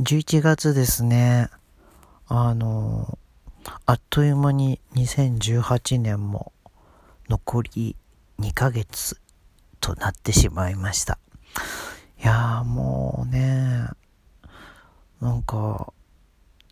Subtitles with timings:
[0.00, 1.48] 11月ですね。
[2.28, 3.18] あの、
[3.84, 6.52] あっという間に2018年も
[7.28, 7.96] 残り
[8.38, 9.20] 2ヶ月
[9.80, 11.18] となってしまいました。
[12.22, 13.88] いやーもうね、
[15.20, 15.92] なんか、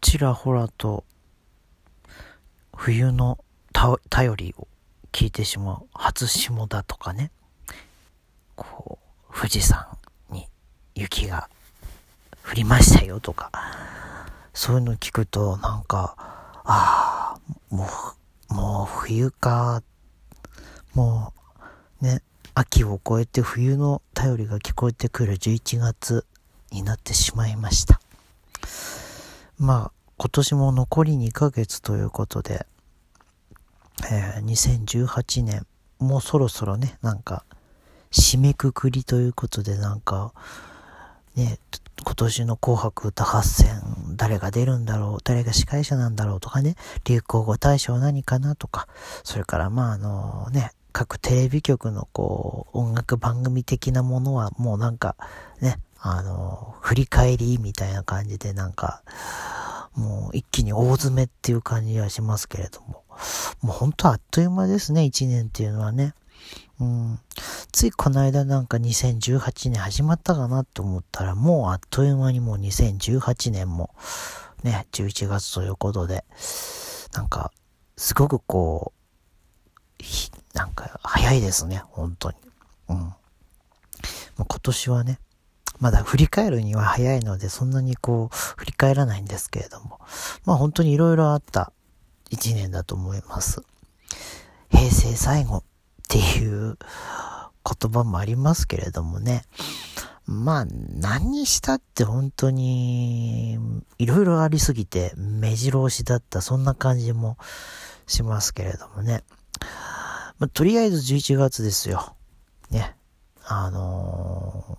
[0.00, 1.02] ちらほらと
[2.76, 3.40] 冬の
[3.72, 4.68] 頼りを
[5.10, 7.32] 聞いてしまう初霜だとかね、
[8.54, 9.00] こ
[9.32, 9.98] う、富士山
[10.30, 10.46] に
[10.94, 11.50] 雪が
[12.48, 13.50] 降りましたよとか、
[14.54, 16.14] そういうの聞くとなんか、
[16.64, 17.86] ああ、も
[18.50, 19.82] う、もう冬か、
[20.94, 21.32] も
[22.00, 22.22] うね、
[22.54, 26.24] 秋を越えて冬の便りが聞こえてくる11月
[26.70, 28.00] になってしまいました。
[29.58, 32.66] まあ、今年も残り2ヶ月ということで、
[34.10, 35.66] えー、2018年、
[35.98, 37.44] もうそろそろね、なんか、
[38.12, 40.32] 締めくくりということで、なんか、
[41.36, 41.58] ね、
[42.02, 43.82] 今年の紅白歌合戦、
[44.16, 48.88] 誰が出るんだろう、誰が司会者なんだろうとかね、流行語大賞何かなとか、
[49.22, 55.14] それからまああのね、各テレビ局のこう、音楽番組的なものはもうなんか、
[55.60, 59.02] ね、あの、振り返りみたいな感じでなんか、
[59.94, 63.04] もう一気に大詰めっていう感じはしますけれども、
[63.60, 66.14] もう本当あっという間ですね、一年っていうのはね。
[66.80, 67.18] うん。
[67.72, 73.94] ついこの間なんか2018年始まったかなって思ったら、もうあっという間にもう2018年も、
[74.62, 76.24] ね、11月ということで、
[77.14, 77.52] なんか、
[77.96, 80.02] すごくこう、
[80.56, 82.36] なんか早いですね、本当に。
[82.88, 83.14] うん。
[84.36, 85.18] 今年はね、
[85.78, 90.00] まだ振り返るには早いので、そんなにこう、振り返らないんですけれども、
[90.44, 91.72] まあ本当に色々あった
[92.30, 93.62] 一年だと思います。
[94.70, 95.62] 平成最後
[96.06, 96.78] っていう
[97.64, 99.42] 言葉もありますけれどもね。
[100.26, 103.58] まあ、何にしたって本当に、
[103.98, 107.36] いろいろありすぎて、目白押しだった、そんな感じも
[108.06, 109.22] しますけれどもね。
[110.38, 112.16] まあ、とりあえず11月ですよ。
[112.70, 112.96] ね。
[113.44, 114.78] あの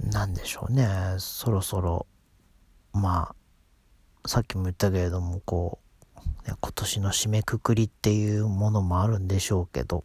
[0.00, 0.88] ー、なんでしょうね。
[1.18, 2.06] そろそろ、
[2.92, 3.34] ま
[4.24, 5.89] あ、さっきも言ったけれども、こう、
[6.46, 10.04] 今年の締めくくりっていうものもあるんでしょうけど、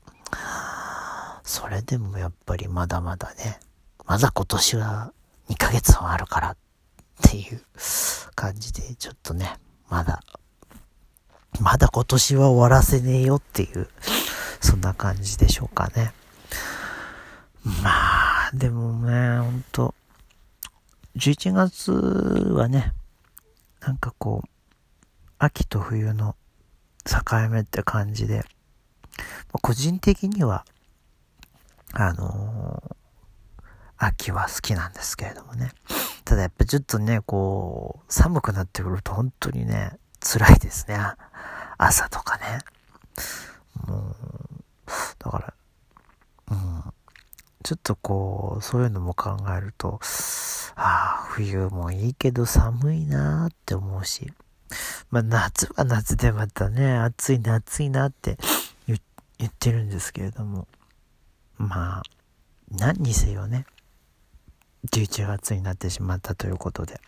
[1.43, 3.59] それでもやっぱりまだまだね、
[4.05, 5.13] まだ今年は
[5.49, 6.57] 2ヶ月はあるからっ
[7.23, 7.61] ていう
[8.35, 9.57] 感じで、ちょっとね、
[9.89, 10.21] まだ、
[11.59, 13.87] まだ今年は終わらせねえよっていう、
[14.59, 16.13] そんな感じでしょうかね。
[17.81, 19.95] まあ、でもね、ほんと、
[21.15, 22.93] 11月はね、
[23.79, 24.49] なんかこう、
[25.45, 26.35] 秋と冬の
[27.05, 28.43] 境目って感じで、
[29.61, 30.65] 個人的には、
[31.93, 33.63] あのー、
[33.97, 35.71] 秋は好きなんですけれどもね。
[36.23, 40.97] ただやっぱちょっとね、こう、寒くなってくると本当にね、辛いですね。
[41.77, 42.59] 朝とかね。
[43.85, 44.15] もう、
[45.19, 45.53] だから、
[46.49, 46.83] うん。
[47.63, 49.99] ちょっとこう、そういうのも考えると、
[50.75, 54.33] ああ、冬もいいけど寒いなーって思うし、
[55.09, 58.37] まあ夏は夏でまたね、暑いな暑いなって
[59.37, 60.67] 言ってるんですけれども、
[61.57, 62.03] まあ、
[62.71, 63.65] 何にせよね、
[64.91, 66.99] 11月になってしまったということで、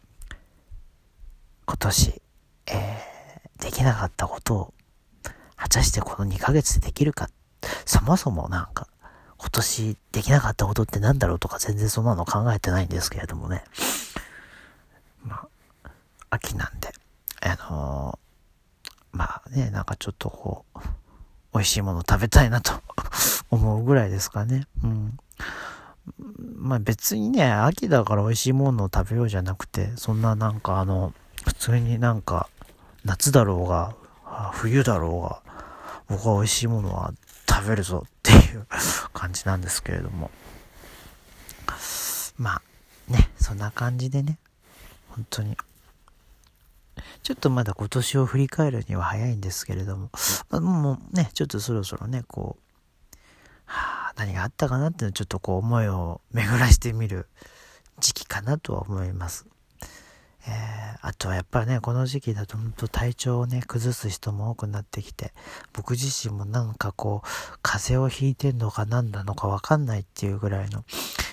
[1.66, 2.22] 今年、
[2.68, 4.74] えー、できなかったことを、
[5.56, 7.30] 果たしてこの2ヶ月でできるか、
[7.86, 8.88] そもそもなんか、
[9.38, 13.64] 今年できなかったことって何だろうとか全然そんなの考えてないんですけれどもね。
[15.24, 15.48] ま
[15.84, 15.90] あ、
[16.30, 16.77] 秋なん、
[19.58, 20.80] ね、なんかちょっとこう、
[21.54, 22.74] 美味しいもの食べたいなと
[23.50, 24.68] 思うぐらいですかね。
[24.84, 25.18] うん。
[26.56, 31.14] まあ別にね、秋だから美味しいものを食べようじゃなくて、そんななんかあの、
[31.44, 32.48] 普通になんか、
[33.04, 33.96] 夏だろうが、
[34.54, 35.42] 冬だろうが、
[36.08, 37.14] 僕は美味しいものは
[37.50, 38.68] 食べるぞっていう
[39.14, 40.30] 感じなんですけれども。
[42.38, 42.62] まあ、
[43.12, 44.38] ね、そんな感じでね、
[45.10, 45.58] 本当に
[47.24, 50.10] ちょっとまだ今年を振り返るには早いんですけれども、
[50.50, 53.18] まあ、もうね、ちょっとそろそろね、こう、
[53.66, 57.28] はあ、何があったかなっていうのをちょっとこう思いを巡らしてみる
[58.00, 59.46] 時期かなとは思います。
[60.50, 65.34] えー、あとはやっぱりね、この時期だと本当体調をね、崩す人も多くなってきて、
[65.74, 67.28] 僕自身もなんかこう、
[67.62, 70.86] 風邪をひいてんのか何なのかわかんないっていうぐらいの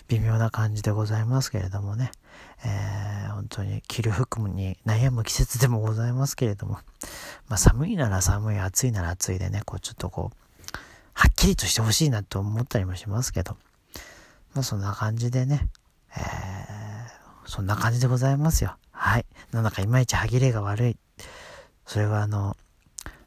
[0.08, 2.10] 微妙な感じでございますけれどもね。
[2.64, 6.78] えー、本当に着る服に悩む季節でもございますけれども、
[7.48, 10.36] まあ寒いなら寒い、暑いなら暑いでね、こうちょっとこう、
[11.12, 13.56] はっきりとしてほしいなと思ったりもしますけど、
[14.54, 15.68] まあそんな感じでね、
[16.16, 18.76] えー、そんな感じでございますよ。
[18.90, 19.26] はい。
[19.52, 20.96] なんだかいまいち歯切れが悪い。
[21.86, 22.56] それはあの、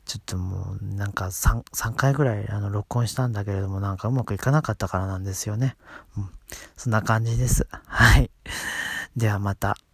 [0.08, 5.76] ちょっともうなんか 3, 3回ぐらいあの録音したんだけれどもなんかうまくいかなかったからなんですよね。
[6.18, 6.30] うん。
[6.78, 7.68] そんな感じです。
[7.86, 8.32] はい。
[9.18, 9.87] ではまた。